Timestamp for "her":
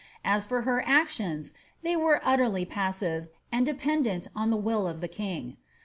0.63-0.81